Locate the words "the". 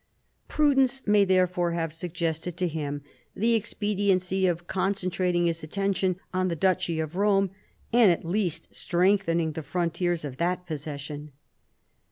3.35-3.53, 6.47-6.55, 9.51-9.61